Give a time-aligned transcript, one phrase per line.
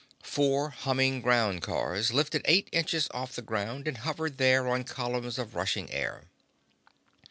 [0.23, 5.37] Four humming ground cars lifted eight inches off the ground and hovered there on columns
[5.37, 6.23] of rushing air.